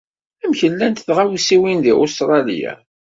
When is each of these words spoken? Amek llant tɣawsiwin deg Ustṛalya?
Amek 0.43 0.61
llant 0.71 1.03
tɣawsiwin 1.07 1.79
deg 1.81 1.97
Ustṛalya? 2.03 2.73